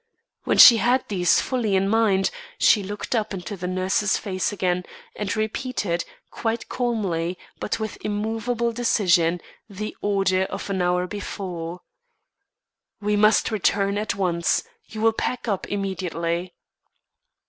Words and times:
When 0.45 0.57
she 0.57 0.77
had 0.77 1.07
these 1.09 1.39
fully 1.39 1.75
in 1.75 1.87
mind, 1.87 2.31
she 2.57 2.81
looked 2.81 3.13
up 3.15 3.35
into 3.35 3.55
the 3.55 3.67
nurse's 3.67 4.17
face 4.17 4.51
again 4.51 4.83
and 5.15 5.35
repeated, 5.37 6.05
quite 6.31 6.67
calmly, 6.69 7.37
but 7.59 7.79
with 7.79 7.99
immovable 8.03 8.71
decision, 8.71 9.41
the 9.69 9.95
order 10.01 10.45
of 10.45 10.71
an 10.71 10.81
hour 10.81 11.05
before: 11.05 11.81
"We 12.99 13.15
must 13.15 13.51
return 13.51 13.99
at 13.99 14.15
once. 14.15 14.63
You 14.87 15.01
will 15.01 15.13
pack 15.13 15.47
up 15.47 15.67
immediately." 15.67 16.55